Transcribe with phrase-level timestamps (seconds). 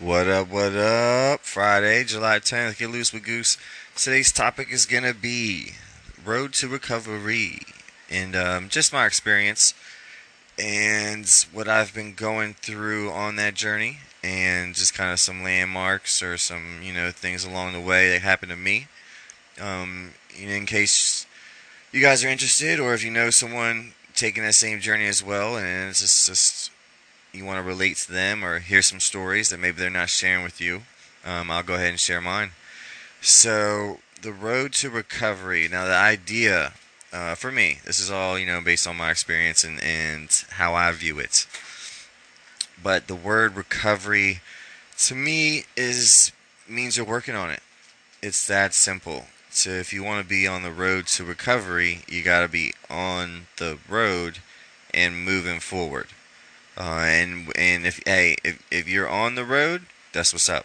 [0.00, 1.40] What up, what up?
[1.40, 3.58] Friday, July 10th, Get Loose with Goose.
[3.96, 5.72] Today's topic is going to be
[6.24, 7.62] Road to Recovery
[8.08, 9.74] and um, just my experience
[10.56, 16.22] and what I've been going through on that journey and just kind of some landmarks
[16.22, 18.86] or some, you know, things along the way that happened to me.
[19.60, 21.26] Um, in case
[21.90, 25.56] you guys are interested or if you know someone taking that same journey as well
[25.56, 26.67] and it's just, just
[27.32, 30.42] you want to relate to them or hear some stories that maybe they're not sharing
[30.44, 30.82] with you,
[31.24, 32.52] um, I'll go ahead and share mine.
[33.20, 35.68] So, the road to recovery.
[35.68, 36.72] Now, the idea
[37.12, 40.74] uh, for me, this is all you know based on my experience and, and how
[40.74, 41.46] I view it.
[42.82, 44.40] But the word recovery,
[44.98, 46.32] to me, is
[46.68, 47.60] means you're working on it.
[48.22, 49.26] It's that simple.
[49.50, 52.74] So if you want to be on the road to recovery, you got to be
[52.90, 54.38] on the road
[54.92, 56.08] and moving forward.
[56.78, 59.82] Uh, and and if hey if, if you're on the road,
[60.12, 60.64] that's what's up.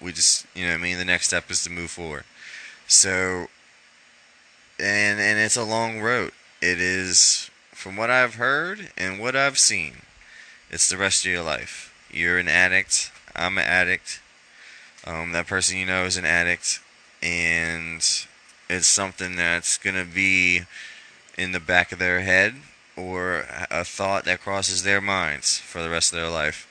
[0.00, 2.22] We just you know I mean the next step is to move forward.
[2.86, 3.48] So
[4.78, 6.30] and and it's a long road.
[6.60, 10.02] It is from what I've heard and what I've seen.
[10.70, 11.92] It's the rest of your life.
[12.08, 13.10] You're an addict.
[13.34, 14.20] I'm an addict.
[15.04, 16.78] Um, that person you know is an addict,
[17.20, 17.98] and
[18.70, 20.62] it's something that's gonna be
[21.36, 22.54] in the back of their head
[22.96, 26.68] or a thought that crosses their minds for the rest of their life.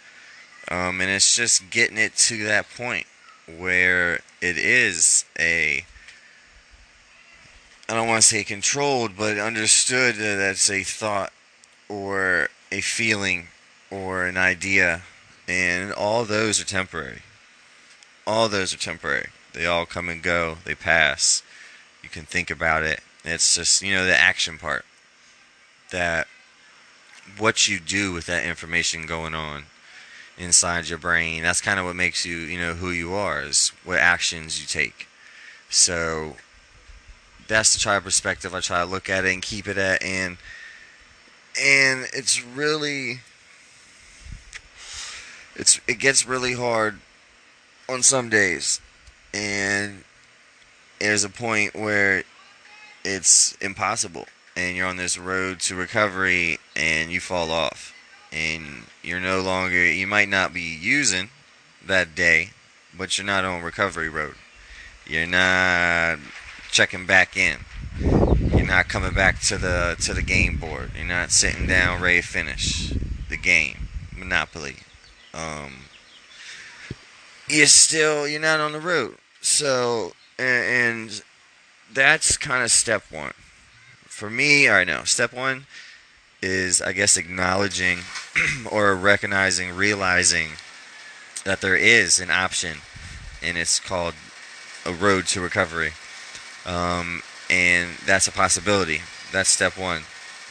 [0.70, 3.08] Um, and it's just getting it to that point
[3.58, 5.86] where it is a
[7.90, 11.34] I don't want to say controlled, but understood that that's a thought
[11.90, 13.48] or a feeling
[13.90, 15.02] or an idea,
[15.46, 17.24] and all those are temporary.
[18.26, 19.28] All those are temporary.
[19.52, 20.60] They all come and go.
[20.64, 21.44] They pass.
[22.02, 23.02] You can think about it.
[23.26, 24.86] It's just you know the action part
[25.92, 26.28] that
[27.38, 29.64] what you do with that information going on
[30.38, 33.72] inside your brain that's kind of what makes you you know who you are is
[33.84, 35.08] what actions you take.
[35.70, 36.36] So
[37.48, 40.38] that's the try perspective i try to look at it and keep it at and
[41.62, 43.20] and it's really
[45.56, 47.00] it's it gets really hard
[47.90, 48.80] on some days.
[49.34, 50.04] And
[51.00, 52.24] there's a point where
[53.04, 54.26] it's impossible
[54.56, 57.94] and you're on this road to recovery and you fall off
[58.32, 61.30] and you're no longer you might not be using
[61.86, 62.52] that day
[62.98, 64.36] but you're not on recovery road.
[65.06, 66.20] You're not
[66.72, 67.60] checking back in.
[68.00, 70.92] You're not coming back to the to the game board.
[70.96, 72.94] You're not sitting down ready to finish
[73.30, 73.88] the game.
[74.16, 74.78] Monopoly.
[75.34, 75.86] Um
[77.48, 79.18] you're still you're not on the road.
[79.42, 81.24] So and, and
[81.94, 83.34] that's kind of step one
[84.22, 85.04] for me, all right, no.
[85.04, 85.66] Step one
[86.44, 88.02] is, I guess, acknowledging
[88.72, 90.50] or recognizing, realizing
[91.44, 92.78] that there is an option,
[93.42, 94.14] and it's called
[94.86, 95.94] a road to recovery.
[96.68, 99.02] Um, and that's a possibility.
[99.32, 100.04] That's step one.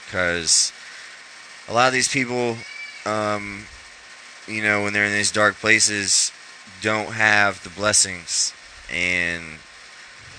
[0.04, 0.72] Because
[1.68, 2.56] a lot of these people,
[3.06, 3.66] um,
[4.48, 6.32] you know, when they're in these dark places,
[6.82, 8.52] don't have the blessings
[8.92, 9.44] and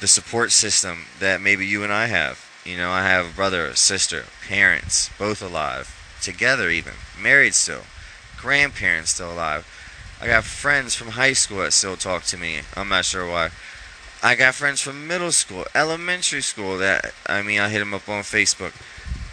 [0.02, 2.51] the support system that maybe you and I have.
[2.66, 7.82] You know, I have a brother, a sister, parents, both alive, together even, married still,
[8.38, 9.66] grandparents still alive.
[10.22, 12.60] I got friends from high school that still talk to me.
[12.76, 13.50] I'm not sure why.
[14.22, 18.08] I got friends from middle school, elementary school that, I mean, I hit them up
[18.08, 18.74] on Facebook.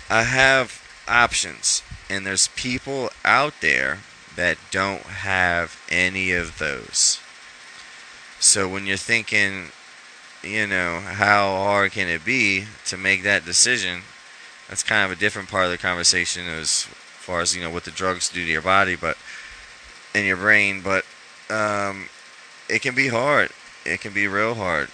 [0.09, 3.99] I have options, and there's people out there
[4.37, 7.21] that don't have any of those.
[8.41, 9.73] So when you're thinking,
[10.49, 14.03] you know, how hard can it be to make that decision?
[14.69, 17.85] That's kind of a different part of the conversation as far as, you know, what
[17.85, 19.17] the drugs do to your body, but
[20.15, 21.05] in your brain, but
[21.51, 22.09] um,
[22.69, 23.51] it can be hard.
[23.85, 24.89] It can be real hard.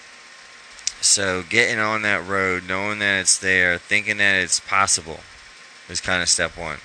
[1.01, 5.21] So getting on that road, knowing that it's there, thinking that it's possible
[5.89, 6.79] is kind of step one.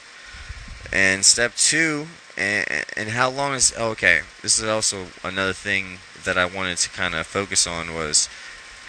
[0.91, 4.21] And step two, and, and how long is okay?
[4.41, 8.29] This is also another thing that I wanted to kind of focus on was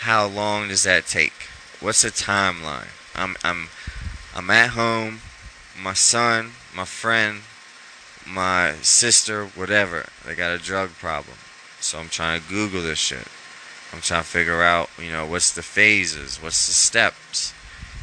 [0.01, 1.33] how long does that take?
[1.79, 2.89] What's the timeline?
[3.15, 3.69] I'm I'm
[4.35, 5.21] I'm at home,
[5.79, 7.43] my son, my friend,
[8.27, 11.37] my sister, whatever, they got a drug problem.
[11.81, 13.27] So I'm trying to Google this shit.
[13.93, 17.53] I'm trying to figure out, you know, what's the phases, what's the steps,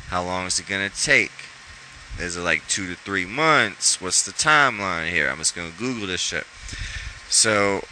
[0.10, 1.32] how long is it gonna take?
[2.20, 4.00] Is it like two to three months?
[4.00, 5.30] What's the timeline here?
[5.30, 6.46] I'm just gonna Google this shit.
[7.30, 7.84] So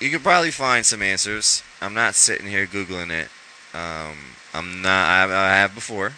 [0.00, 1.62] you can probably find some answers.
[1.80, 3.28] I'm not sitting here Googling it.
[3.74, 4.16] Um,
[4.54, 5.08] I'm not.
[5.08, 6.12] I I have before.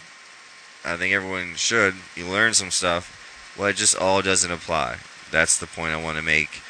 [0.84, 1.94] I think everyone should.
[2.14, 3.54] You learn some stuff.
[3.58, 4.98] Well, it just all doesn't apply.
[5.30, 6.60] That's the point I want to make.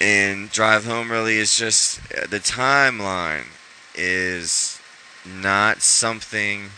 [0.00, 3.46] And drive home really is just the timeline
[3.94, 4.80] is
[5.26, 6.70] not something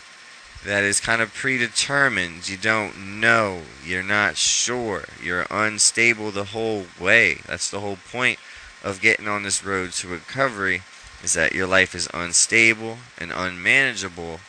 [0.64, 2.48] that is kind of predetermined.
[2.48, 3.62] You don't know.
[3.84, 5.04] You're not sure.
[5.22, 7.40] You're unstable the whole way.
[7.46, 8.38] That's the whole point
[8.82, 10.82] of getting on this road to recovery
[11.22, 14.40] is that your life is unstable and unmanageable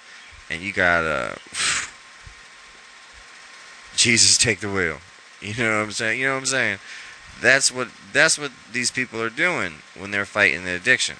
[0.50, 1.38] and you gotta
[3.96, 4.98] Jesus take the wheel.
[5.42, 6.20] You know what I'm saying?
[6.20, 6.78] You know what I'm saying?
[7.42, 11.16] That's what that's what these people are doing when they're fighting the addiction.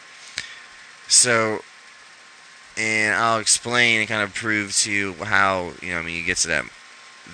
[1.08, 1.62] So
[2.78, 6.24] and I'll explain and kind of prove to you how, you know, I mean you
[6.24, 6.66] get to that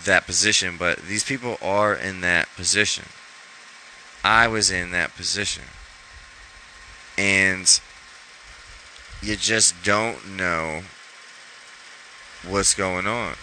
[0.06, 3.04] that position, but these people are in that position.
[4.24, 5.64] I was in that position.
[7.18, 7.82] And
[9.22, 10.82] you just don't know
[12.48, 13.36] what's going on.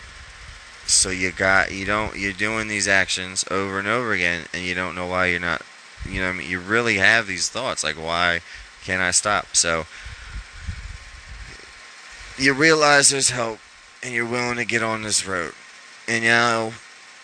[0.87, 4.75] So you got you don't you're doing these actions over and over again and you
[4.75, 5.63] don't know why you're not
[6.09, 8.41] you know I mean you really have these thoughts like why
[8.85, 9.57] can't I stop?
[9.57, 9.87] So
[12.37, 13.59] you realize there's help
[14.03, 15.55] and you're willing to get on this road.
[16.07, 16.73] And now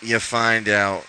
[0.01, 1.05] you find out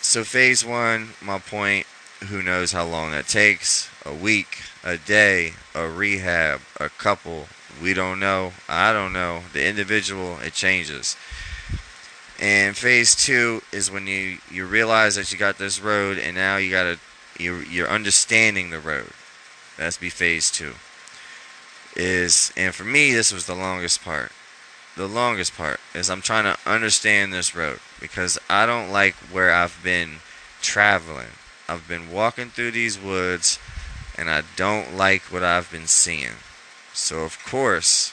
[0.00, 1.86] so phase 1 my point
[2.26, 7.46] who knows how long that takes a week, a day, a rehab, a couple.
[7.80, 8.52] We don't know.
[8.68, 9.42] I don't know.
[9.52, 11.16] The individual, it changes.
[12.40, 16.56] And phase two is when you, you realize that you got this road and now
[16.56, 16.98] you gotta
[17.38, 19.10] you you're understanding the road.
[19.76, 20.74] That's be phase two.
[21.96, 24.30] Is and for me this was the longest part.
[24.96, 29.52] The longest part is I'm trying to understand this road because I don't like where
[29.52, 30.16] I've been
[30.60, 31.37] traveling.
[31.68, 33.58] I've been walking through these woods
[34.16, 36.36] and I don't like what I've been seeing.
[36.94, 38.12] So, of course,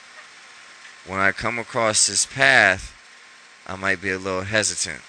[1.07, 2.94] when I come across this path,
[3.66, 5.02] I might be a little hesitant.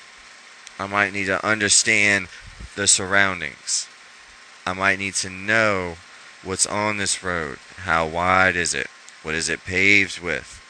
[0.78, 2.28] I might need to understand
[2.76, 3.88] the surroundings.
[4.64, 5.96] I might need to know
[6.42, 7.58] what's on this road.
[7.78, 8.87] How wide is it?
[9.22, 10.62] What is it paved with?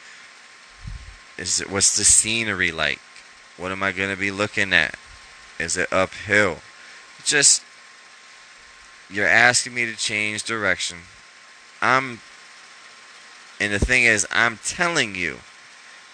[1.37, 3.00] Is it what's the scenery like?
[3.56, 4.96] What am I going to be looking at?
[5.58, 6.58] Is it uphill?
[7.25, 7.62] Just
[9.11, 10.99] you're asking me to change direction.
[11.81, 12.20] I'm
[13.61, 15.38] and the thing is, I'm telling you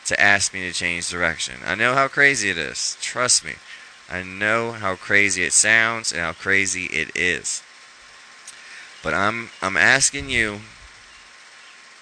[0.06, 1.56] to ask me to change direction.
[1.66, 2.96] I know how crazy it is.
[3.00, 3.54] Trust me.
[4.08, 7.62] I know how crazy it sounds and how crazy it is.
[9.02, 10.60] But I'm I'm asking you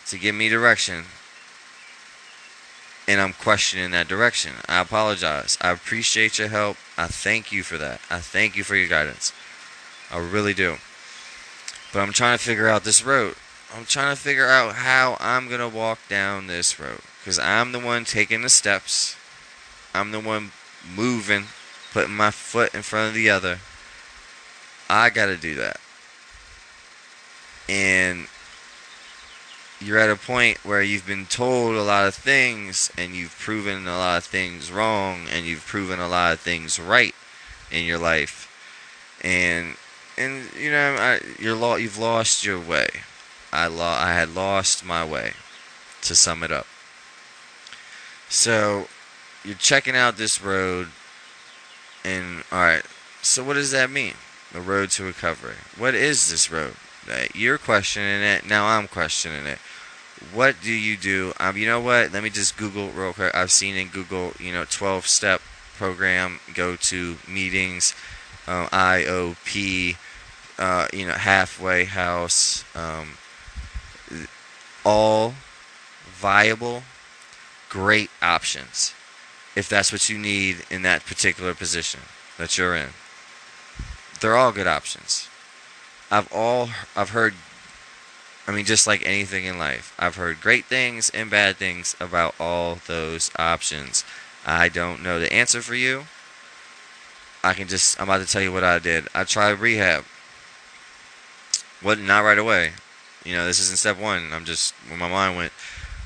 [0.06, 1.04] to give me direction
[3.06, 4.52] and I'm questioning that direction.
[4.68, 5.56] I apologize.
[5.60, 6.76] I appreciate your help.
[6.96, 8.00] I thank you for that.
[8.10, 9.32] I thank you for your guidance.
[10.10, 10.76] I really do.
[11.92, 13.34] But I'm trying to figure out this road.
[13.74, 17.00] I'm trying to figure out how I'm going to walk down this road.
[17.20, 19.16] Because I'm the one taking the steps.
[19.94, 20.52] I'm the one
[20.94, 21.44] moving,
[21.92, 23.58] putting my foot in front of the other.
[24.88, 25.80] I got to do that.
[27.68, 28.26] And
[29.80, 33.86] you're at a point where you've been told a lot of things and you've proven
[33.86, 37.14] a lot of things wrong and you've proven a lot of things right
[37.70, 38.46] in your life.
[39.22, 39.76] And
[40.20, 42.88] and you know, I, you're lo- you've lost your way.
[43.52, 45.32] I lo- I had lost my way.
[46.02, 46.66] To sum it up.
[48.30, 48.88] So,
[49.44, 50.88] you're checking out this road,
[52.02, 52.82] and all right.
[53.20, 54.14] So, what does that mean?
[54.52, 55.56] The road to recovery.
[55.76, 56.74] What is this road?
[57.34, 58.46] You're questioning it.
[58.46, 59.58] Now I'm questioning it.
[60.32, 61.32] What do you do?
[61.40, 62.12] Um, you know what?
[62.12, 63.34] Let me just Google real quick.
[63.34, 65.40] I've seen in Google, you know, 12 step
[65.76, 66.40] program.
[66.54, 67.94] Go to meetings,
[68.46, 69.96] uh, IOP,
[70.60, 73.14] uh, you know, halfway house, um,
[74.84, 75.34] all
[76.04, 76.82] viable,
[77.70, 78.94] great options
[79.56, 82.00] if that's what you need in that particular position
[82.38, 82.90] that you're in.
[84.20, 85.28] They're all good options.
[86.10, 87.34] I've all I've heard
[88.46, 89.94] I mean just like anything in life.
[89.98, 94.04] I've heard great things and bad things about all those options.
[94.46, 96.04] I don't know the answer for you.
[97.42, 99.08] I can just I'm about to tell you what I did.
[99.14, 100.04] I tried rehab.
[101.82, 102.72] What not right away.
[103.24, 104.32] You know, this isn't step one.
[104.32, 105.52] I'm just when my mind went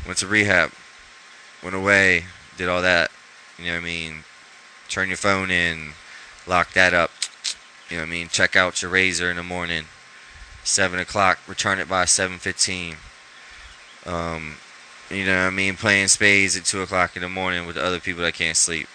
[0.07, 0.73] went to rehab,
[1.62, 2.25] went away,
[2.57, 3.11] did all that.
[3.59, 4.25] You know what I mean?
[4.88, 5.93] Turn your phone in,
[6.47, 7.11] lock that up.
[7.88, 8.28] You know what I mean?
[8.28, 9.85] Check out your razor in the morning.
[10.64, 12.97] Seven o'clock, return it by seven fifteen.
[14.07, 14.57] Um,
[15.11, 15.76] you know what I mean?
[15.76, 18.88] Playing spades at two o'clock in the morning with other people that can't sleep.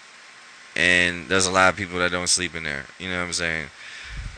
[0.76, 2.86] And there's a lot of people that don't sleep in there.
[2.98, 3.66] You know what I'm saying?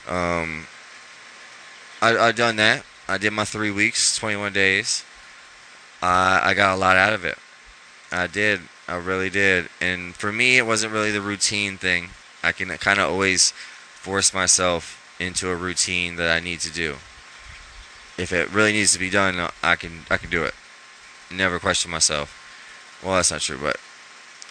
[0.08, 0.66] Um,
[2.02, 2.84] I I done that.
[3.08, 5.04] I did my three weeks, 21 days.
[6.02, 7.38] Uh, I got a lot out of it.
[8.10, 8.60] I did.
[8.88, 9.68] I really did.
[9.80, 12.10] And for me, it wasn't really the routine thing.
[12.42, 13.52] I can kind of always
[13.94, 16.96] force myself into a routine that I need to do.
[18.18, 20.54] If it really needs to be done, I can I can do it.
[21.30, 22.38] Never question myself.
[23.02, 23.78] Well, that's not true, but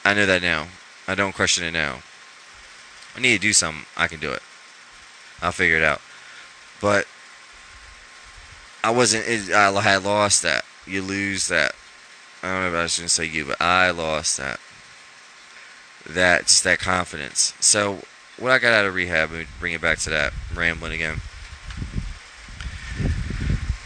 [0.05, 0.67] I know that now.
[1.07, 2.01] I don't question it now.
[3.15, 3.85] I need to do something.
[3.97, 4.41] I can do it.
[5.41, 6.01] I'll figure it out.
[6.79, 7.07] But
[8.83, 9.25] I wasn't.
[9.53, 10.65] I had lost that.
[10.85, 11.75] You lose that.
[12.41, 14.59] I don't know if I shouldn't say you, but I lost that.
[16.09, 17.53] That just that confidence.
[17.59, 17.99] So
[18.37, 21.21] what I got out of rehab, and bring it back to that rambling again,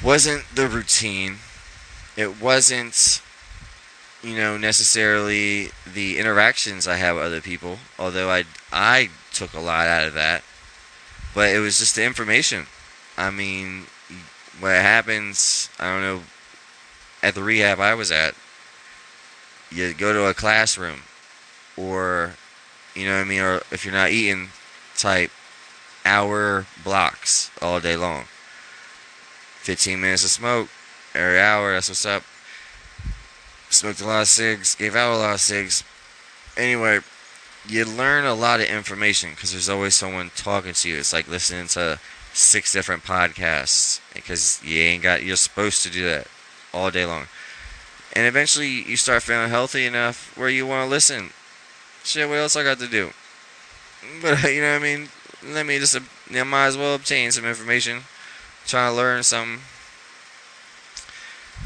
[0.01, 1.37] wasn't the routine.
[2.15, 3.21] It wasn't,
[4.23, 7.79] you know, necessarily the interactions I have with other people.
[7.99, 10.43] Although I I took a lot out of that,
[11.33, 12.67] but it was just the information.
[13.17, 13.87] I mean,
[14.59, 15.69] what happens?
[15.79, 16.21] I don't know.
[17.21, 18.35] At the rehab I was at,
[19.71, 21.01] you go to a classroom,
[21.75, 22.33] or
[22.93, 24.49] you know what I mean, or if you're not eating,
[24.97, 25.31] type
[26.05, 28.25] hour blocks all day long.
[29.61, 30.69] 15 minutes of smoke
[31.15, 31.73] every hour.
[31.73, 32.23] That's what's up.
[33.69, 35.83] Smoked a lot of cigs, gave out a lot of cigs.
[36.55, 36.99] Anyway,
[37.67, 40.97] you learn a lot of information because there's always someone talking to you.
[40.97, 41.99] It's like listening to
[42.35, 45.23] six different podcasts because you ain't got.
[45.23, 46.27] You're supposed to do that
[46.73, 47.25] all day long,
[48.13, 51.31] and eventually you start feeling healthy enough where you want to listen.
[52.03, 53.11] Shit, what else I got to do?
[54.21, 55.09] But you know what I mean.
[55.43, 55.97] Let me just.
[56.31, 58.01] I might as well obtain some information.
[58.65, 59.61] Trying to learn something.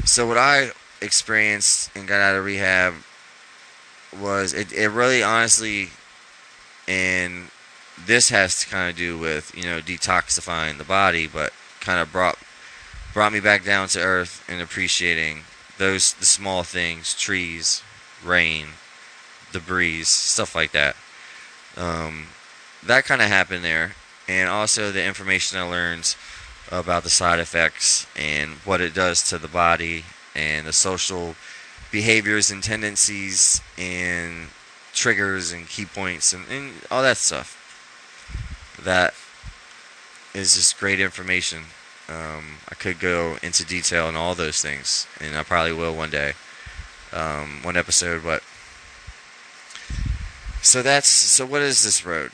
[0.04, 2.94] So what I experienced and got out of rehab
[4.18, 5.90] was it, it really honestly
[6.88, 7.50] and
[8.06, 12.12] this has to kind of do with you know detoxifying the body, but kind of
[12.12, 12.38] brought
[13.12, 15.40] brought me back down to earth and appreciating
[15.78, 17.82] those the small things, trees,
[18.24, 18.68] rain,
[19.52, 20.96] the breeze, stuff like that.
[21.76, 22.28] Um,
[22.84, 23.92] that kind of happened there,
[24.28, 26.14] and also the information I learned
[26.70, 30.04] about the side effects and what it does to the body
[30.36, 31.34] and the social
[31.90, 34.48] behaviors and tendencies and
[34.92, 37.59] triggers and key points and, and all that stuff
[38.84, 39.14] that
[40.34, 41.62] is just great information.
[42.08, 46.10] Um, I could go into detail on all those things, and I probably will one
[46.10, 46.32] day,
[47.12, 48.22] um, one episode.
[48.24, 48.42] But
[50.62, 51.46] so that's so.
[51.46, 52.32] What is this road?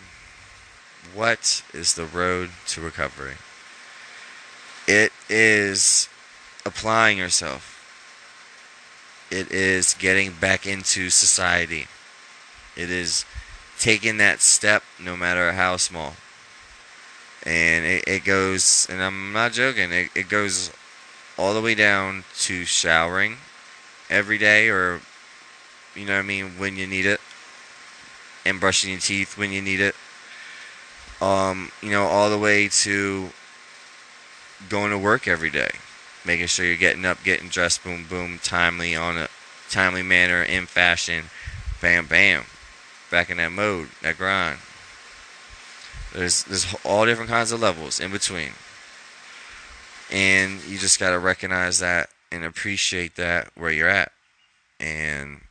[1.14, 3.34] What is the road to recovery?
[4.88, 6.08] It is
[6.64, 7.72] applying yourself.
[9.30, 11.86] It is getting back into society.
[12.76, 13.24] It is
[13.78, 16.14] taking that step, no matter how small
[17.46, 20.70] and it, it goes and i'm not joking it, it goes
[21.38, 23.36] all the way down to showering
[24.10, 25.00] every day or
[25.94, 27.20] you know what i mean when you need it
[28.46, 29.94] and brushing your teeth when you need it.
[31.20, 33.30] Um you know all the way to
[34.68, 35.70] going to work every day
[36.24, 39.28] making sure you're getting up getting dressed boom boom timely on a
[39.70, 41.24] timely manner in fashion
[41.80, 42.44] bam bam
[43.10, 44.58] back in that mode that grind
[46.16, 48.52] there's there's all different kinds of levels in between.
[50.10, 54.12] And you just got to recognize that and appreciate that where you're at
[54.80, 55.42] and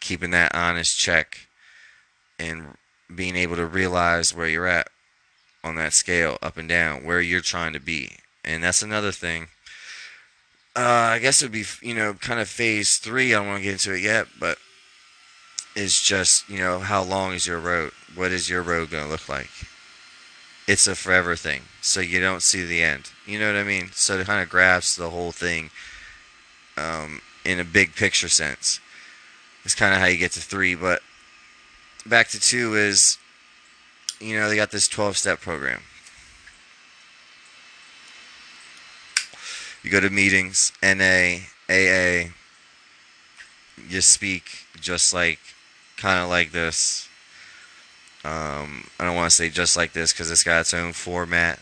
[0.00, 1.48] keeping that honest check
[2.38, 2.76] and
[3.14, 4.88] being able to realize where you're at
[5.64, 9.48] on that scale up and down where you're trying to be and that's another thing
[10.76, 13.58] uh, i guess it would be you know kind of phase three i don't want
[13.58, 14.58] to get into it yet but
[15.78, 17.92] is just, you know, how long is your road?
[18.14, 19.50] What is your road going to look like?
[20.66, 23.10] It's a forever thing, so you don't see the end.
[23.24, 23.90] You know what I mean?
[23.92, 25.70] So it kind of grasps the whole thing
[26.76, 28.80] um, in a big picture sense.
[29.64, 31.00] It's kind of how you get to three, but
[32.04, 33.16] back to two is,
[34.20, 35.82] you know, they got this 12 step program.
[39.82, 41.38] You go to meetings, NA,
[41.70, 42.30] AA,
[43.88, 45.38] you speak just like
[45.98, 47.08] kind of like this.
[48.24, 51.58] Um, I don't want to say just like this because it's got its own format.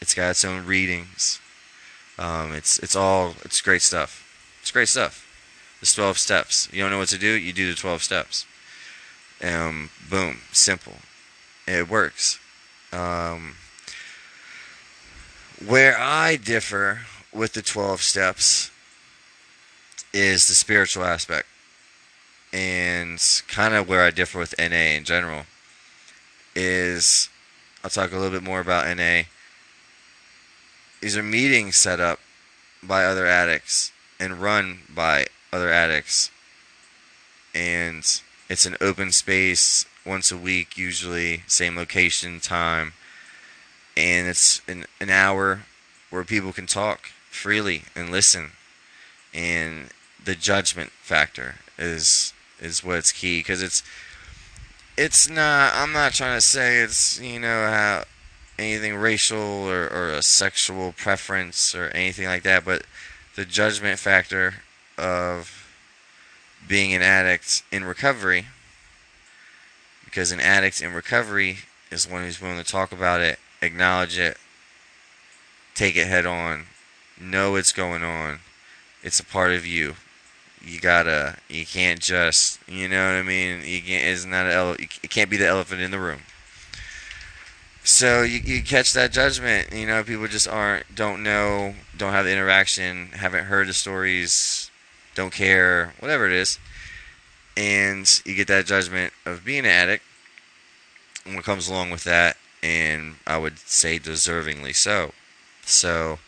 [0.00, 1.40] It's got its own readings.
[2.18, 4.26] Um, it's it's all it's great stuff.
[4.60, 5.26] It's great stuff.
[5.80, 6.68] It's 12 steps.
[6.72, 8.46] You don't know what to do, you do the 12 steps.
[9.42, 10.96] Um, boom, simple.
[11.66, 12.38] It works.
[12.92, 13.54] Um,
[15.66, 17.00] where I differ
[17.32, 18.70] with the 12 steps
[20.12, 21.46] is the spiritual aspect
[22.52, 25.44] and kind of where I differ with NA in general
[26.54, 27.28] is
[27.82, 29.22] I'll talk a little bit more about NA.
[31.00, 32.20] These are meetings set up
[32.82, 36.30] by other addicts and run by other addicts.
[37.54, 38.04] And
[38.48, 42.92] it's an open space once a week, usually, same location, time.
[43.96, 45.62] and it's an, an hour
[46.10, 48.52] where people can talk freely and listen
[49.32, 49.90] and
[50.22, 53.82] the judgment factor is is what's key because it's
[54.96, 58.04] it's not i'm not trying to say it's you know how
[58.58, 62.84] anything racial or, or a sexual preference or anything like that but
[63.36, 64.54] the judgment factor
[64.98, 65.74] of
[66.68, 68.46] being an addict in recovery
[70.04, 71.58] because an addict in recovery
[71.90, 74.36] is one who's willing to talk about it acknowledge it
[75.74, 76.66] take it head on
[77.18, 78.40] know it's going on
[79.02, 79.94] it's a part of you
[80.62, 83.62] you gotta you can't just you know what I mean?
[83.64, 86.20] You can't it's not ele- it can't be the elephant in the room.
[87.82, 92.24] So you, you catch that judgment you know people just aren't don't know don't have
[92.24, 94.70] the interaction haven't heard the stories
[95.14, 96.58] don't care whatever it is.
[97.56, 100.04] And you get that judgment of being an addict
[101.24, 105.12] and what comes along with that and I would say deservingly so.
[105.64, 106.18] So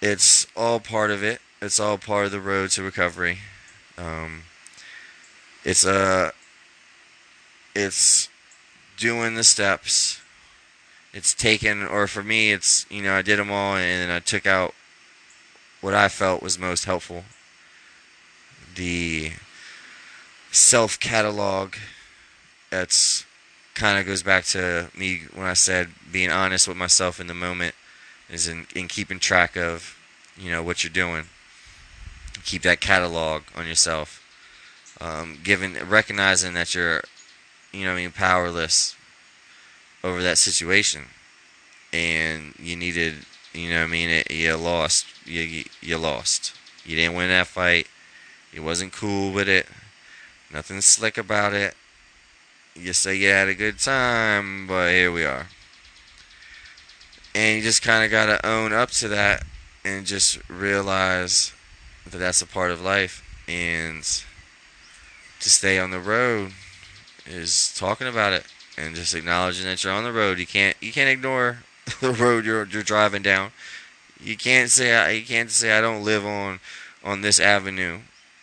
[0.00, 3.38] it's all part of it it's all part of the road to recovery.
[3.96, 4.42] Um,
[5.64, 6.30] it's a uh,
[7.74, 8.28] it's
[8.98, 10.20] doing the steps.
[11.14, 14.18] It's taken, or for me, it's you know I did them all, and then I
[14.18, 14.74] took out
[15.80, 17.24] what I felt was most helpful.
[18.74, 19.32] The
[20.50, 21.74] self catalog.
[22.70, 23.24] That's
[23.74, 27.34] kind of goes back to me when I said being honest with myself in the
[27.34, 27.74] moment
[28.30, 29.96] is in, in keeping track of
[30.38, 31.26] you know what you're doing
[32.44, 34.18] keep that catalog on yourself.
[35.00, 37.02] Um, given recognizing that you're,
[37.72, 38.94] you know, I mean, powerless
[40.04, 41.04] over that situation,
[41.92, 46.54] and you needed, you know, I mean, it, you lost, you you lost.
[46.84, 47.86] You didn't win that fight.
[48.52, 49.66] You wasn't cool with it.
[50.52, 51.74] Nothing slick about it.
[52.74, 55.46] You say you had a good time, but here we are.
[57.34, 59.44] And you just kind of got to own up to that
[59.84, 61.52] and just realize
[62.10, 64.02] that that's a part of life and
[65.40, 66.52] to stay on the road
[67.26, 70.38] is talking about it and just acknowledging that you're on the road.
[70.38, 71.58] You can't you can't ignore
[72.00, 73.52] the road you're you're driving down.
[74.20, 76.60] You can't say you can't say I don't live on
[77.04, 78.00] on this avenue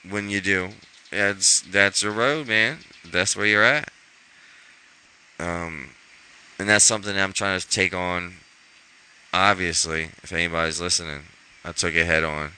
[0.07, 0.69] when you do.
[1.11, 2.79] That's that's a road, man.
[3.05, 3.89] That's where you're at.
[5.39, 5.91] Um,
[6.59, 8.33] and that's something that I'm trying to take on.
[9.33, 11.21] Obviously, if anybody's listening,
[11.63, 12.51] I took it head on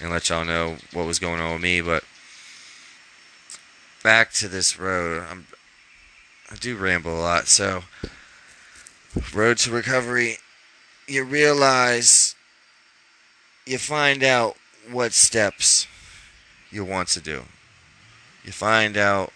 [0.00, 1.80] and let y'all know what was going on with me.
[1.80, 2.04] But
[4.02, 5.46] back to this road, I'm,
[6.50, 7.48] I do ramble a lot.
[7.48, 7.84] So,
[9.34, 10.38] road to recovery,
[11.08, 12.34] you realize,
[13.66, 14.56] you find out
[14.90, 15.86] what steps
[16.70, 17.44] you want to do.
[18.44, 19.32] You find out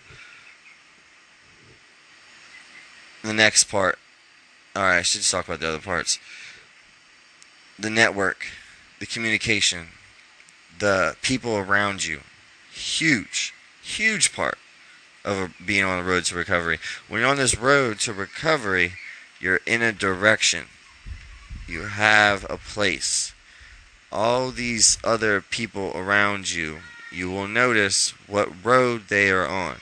[3.22, 3.98] the next part.
[4.76, 6.18] Alright, I should just talk about the other parts.
[7.78, 8.46] The network,
[9.00, 9.88] the communication,
[10.80, 12.20] the people around you.
[12.72, 14.58] Huge, huge part
[15.24, 16.78] of being on the road to recovery.
[17.08, 18.94] When you're on this road to recovery,
[19.38, 20.66] you're in a direction.
[21.68, 23.32] You have a place.
[24.10, 26.78] All these other people around you,
[27.12, 29.76] you will notice what road they are on.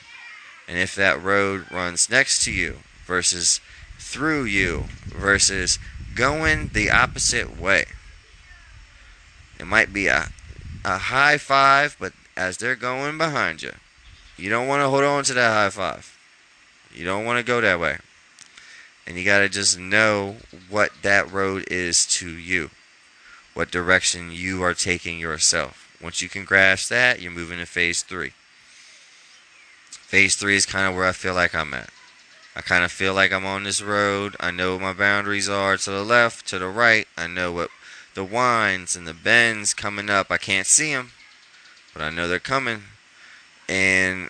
[0.67, 3.59] And if that road runs next to you versus
[3.97, 5.79] through you versus
[6.15, 7.85] going the opposite way.
[9.59, 10.29] It might be a
[10.85, 13.73] a high five, but as they're going behind you,
[14.37, 16.17] you don't want to hold on to that high five.
[16.93, 17.97] You don't want to go that way.
[19.05, 20.37] And you got to just know
[20.69, 22.69] what that road is to you,
[23.53, 25.97] what direction you are taking yourself.
[26.01, 28.31] Once you can grasp that, you're moving to phase three.
[29.89, 31.89] Phase three is kind of where I feel like I'm at.
[32.55, 34.35] I kind of feel like I'm on this road.
[34.39, 37.07] I know what my boundaries are to the left, to the right.
[37.17, 37.69] I know what
[38.19, 40.29] the winds and the bends coming up.
[40.29, 41.11] I can't see them,
[41.93, 42.81] but I know they're coming.
[43.69, 44.29] And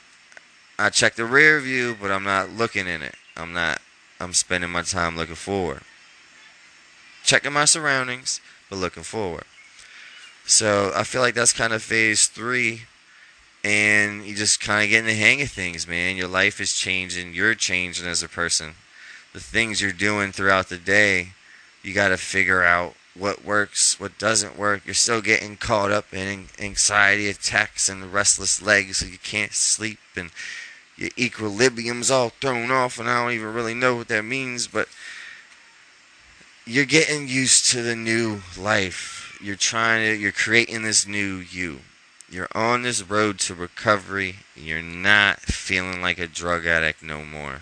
[0.78, 3.16] I check the rear view, but I'm not looking in it.
[3.36, 3.82] I'm not.
[4.20, 5.82] I'm spending my time looking forward.
[7.24, 9.46] Checking my surroundings, but looking forward.
[10.46, 12.84] So I feel like that's kind of phase three.
[13.64, 16.16] And you just kind of getting the hang of things, man.
[16.16, 17.34] Your life is changing.
[17.34, 18.76] You're changing as a person.
[19.34, 21.30] The things you're doing throughout the day,
[21.82, 24.86] you got to figure out what works, what doesn't work.
[24.86, 30.00] You're still getting caught up in anxiety attacks and restless legs, so you can't sleep,
[30.16, 30.32] and
[30.96, 34.88] your equilibrium's all thrown off, and I don't even really know what that means, but
[36.66, 39.38] you're getting used to the new life.
[39.42, 41.80] You're trying to, you're creating this new you.
[42.30, 44.36] You're on this road to recovery.
[44.56, 47.62] You're not feeling like a drug addict no more.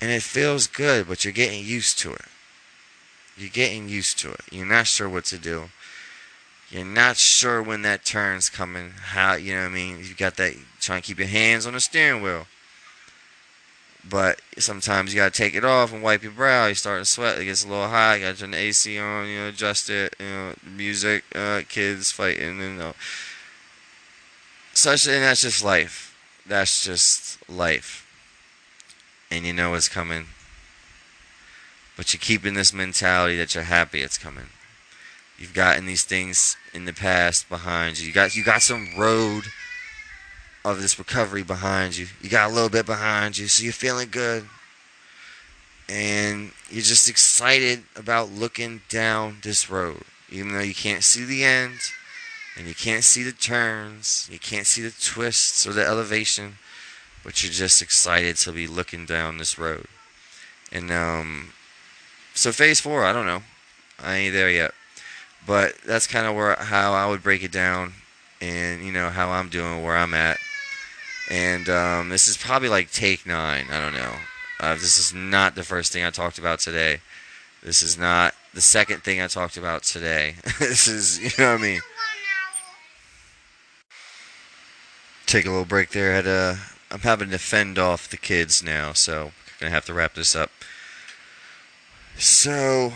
[0.00, 2.26] And it feels good, but you're getting used to it.
[3.38, 4.40] You're getting used to it.
[4.50, 5.70] You're not sure what to do.
[6.70, 8.90] You're not sure when that turn's coming.
[8.90, 9.98] How you know what I mean?
[10.00, 12.46] You got that trying to keep your hands on the steering wheel.
[14.06, 16.66] But sometimes you gotta take it off and wipe your brow.
[16.66, 17.38] You start to sweat.
[17.38, 18.14] It gets a little hot.
[18.14, 19.26] You gotta turn the AC on.
[19.28, 20.14] You know, adjust it.
[20.18, 22.94] You know, music, uh, kids fighting, you know.
[24.74, 26.16] Such and that's just life.
[26.46, 28.06] That's just life.
[29.30, 30.26] And you know it's coming.
[31.98, 34.46] But you're keeping this mentality that you're happy it's coming.
[35.36, 38.06] You've gotten these things in the past behind you.
[38.06, 39.46] You got you got some road
[40.64, 42.06] of this recovery behind you.
[42.22, 44.46] You got a little bit behind you, so you're feeling good.
[45.88, 50.04] And you're just excited about looking down this road.
[50.30, 51.78] Even though you can't see the end
[52.56, 56.58] and you can't see the turns, you can't see the twists or the elevation,
[57.24, 59.86] but you're just excited to be looking down this road.
[60.70, 61.54] And um
[62.38, 63.42] so phase 4, I don't know.
[64.02, 64.72] I ain't there yet.
[65.46, 67.94] But that's kind of where how I would break it down
[68.40, 70.38] and you know how I'm doing where I'm at
[71.30, 73.66] and um, this is probably like take nine.
[73.70, 74.14] I don't know.
[74.60, 77.00] Uh, this is not the first thing I talked about today.
[77.62, 80.36] This is not the second thing I talked about today.
[80.58, 81.80] this is, you know what I mean.
[85.26, 86.12] Take a little break there.
[86.12, 86.58] Had a,
[86.90, 90.50] I'm having to fend off the kids now, so gonna have to wrap this up.
[92.18, 92.92] So,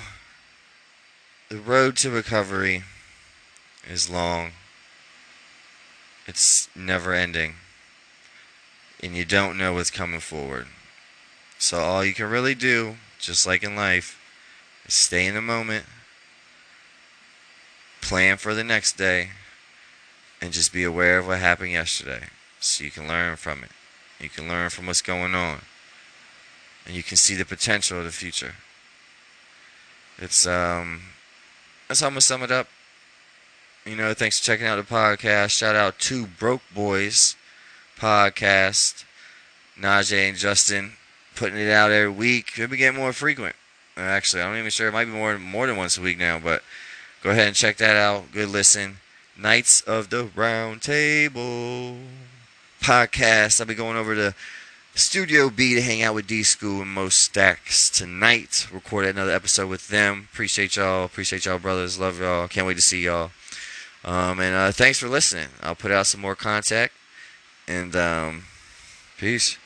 [1.48, 2.84] the road to recovery
[3.88, 4.52] is long.
[6.26, 7.54] It's never ending
[9.02, 10.68] and you don't know what's coming forward.
[11.58, 14.18] So all you can really do, just like in life,
[14.86, 15.84] is stay in the moment,
[18.00, 19.30] plan for the next day,
[20.40, 22.26] and just be aware of what happened yesterday
[22.60, 23.70] so you can learn from it.
[24.20, 25.62] You can learn from what's going on.
[26.86, 28.54] And you can see the potential of the future.
[30.22, 31.02] It's um
[31.88, 32.68] that's how I'm gonna sum it up.
[33.84, 35.50] You know, thanks for checking out the podcast.
[35.50, 37.34] Shout out to Broke Boys
[37.98, 39.04] podcast.
[39.76, 40.92] Najee and Justin
[41.34, 42.50] putting it out every week.
[42.50, 43.56] Should be getting more frequent.
[43.96, 44.86] Actually, I'm not even sure.
[44.86, 46.62] It might be more more than once a week now, but
[47.24, 48.30] go ahead and check that out.
[48.30, 48.98] Good listen.
[49.36, 51.96] Knights of the Round Table
[52.80, 53.60] podcast.
[53.60, 54.36] I'll be going over to
[54.94, 58.68] Studio B to hang out with D School and Most Stacks tonight.
[58.70, 60.28] Record another episode with them.
[60.30, 61.04] Appreciate y'all.
[61.04, 61.98] Appreciate y'all, brothers.
[61.98, 62.46] Love y'all.
[62.46, 63.30] Can't wait to see y'all.
[64.04, 65.48] Um, and uh, thanks for listening.
[65.62, 66.92] I'll put out some more contact
[67.66, 68.44] and um,
[69.16, 69.56] peace.